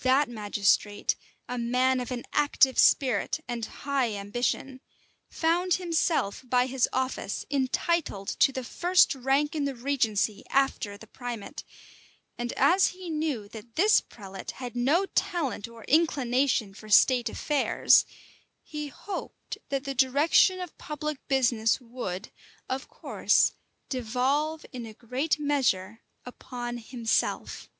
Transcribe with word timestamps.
That 0.00 0.28
magistrate, 0.28 1.14
a 1.48 1.56
man 1.56 2.00
of 2.00 2.10
an 2.10 2.24
active 2.32 2.76
spirit 2.76 3.38
and 3.46 3.64
high 3.64 4.14
ambition, 4.14 4.80
found 5.28 5.74
himself 5.74 6.42
by 6.44 6.66
his 6.66 6.88
office 6.92 7.46
entitled 7.52 8.26
to 8.40 8.50
the 8.50 8.64
first 8.64 9.14
rank 9.14 9.54
in 9.54 9.66
the 9.66 9.76
regency 9.76 10.42
after 10.50 10.96
the 10.98 11.06
primate; 11.06 11.62
and 12.36 12.52
as 12.54 12.88
he 12.88 13.08
knew 13.10 13.48
that 13.50 13.76
this 13.76 14.00
prelate 14.00 14.50
had 14.50 14.74
no 14.74 15.06
talent 15.06 15.68
or 15.68 15.84
inclination 15.84 16.74
for 16.74 16.88
state 16.88 17.28
affairs, 17.28 18.04
he 18.64 18.88
hoped 18.88 19.56
that 19.68 19.84
the 19.84 19.94
direction 19.94 20.58
of 20.58 20.76
public 20.78 21.18
business 21.28 21.80
would, 21.80 22.32
of 22.68 22.88
course, 22.88 23.52
devolve 23.88 24.66
in 24.72 24.84
a 24.84 24.92
great 24.94 25.38
measure 25.38 26.02
upon 26.26 26.78
himself. 26.78 27.70